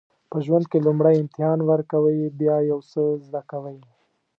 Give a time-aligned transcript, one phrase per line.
[0.31, 3.77] په ژوند کې لومړی امتحان ورکوئ بیا یو څه زده کوئ.